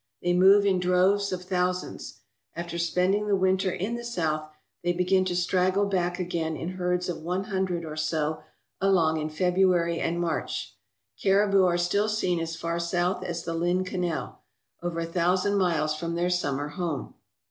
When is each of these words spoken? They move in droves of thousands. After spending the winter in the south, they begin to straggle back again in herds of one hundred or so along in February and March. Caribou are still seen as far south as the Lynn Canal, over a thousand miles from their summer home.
They 0.23 0.33
move 0.33 0.65
in 0.65 0.79
droves 0.79 1.31
of 1.31 1.43
thousands. 1.43 2.21
After 2.55 2.79
spending 2.79 3.27
the 3.27 3.35
winter 3.35 3.69
in 3.69 3.93
the 3.93 4.03
south, 4.03 4.49
they 4.83 4.93
begin 4.93 5.25
to 5.25 5.35
straggle 5.35 5.85
back 5.85 6.17
again 6.17 6.55
in 6.57 6.69
herds 6.69 7.07
of 7.07 7.19
one 7.21 7.43
hundred 7.43 7.85
or 7.85 7.95
so 7.95 8.41
along 8.79 9.17
in 9.21 9.29
February 9.29 9.99
and 9.99 10.19
March. 10.19 10.75
Caribou 11.21 11.65
are 11.65 11.77
still 11.77 12.09
seen 12.09 12.39
as 12.39 12.55
far 12.55 12.79
south 12.79 13.23
as 13.23 13.43
the 13.43 13.53
Lynn 13.53 13.83
Canal, 13.83 14.41
over 14.81 15.01
a 15.01 15.05
thousand 15.05 15.57
miles 15.59 15.93
from 15.93 16.15
their 16.15 16.31
summer 16.31 16.69
home. 16.69 17.13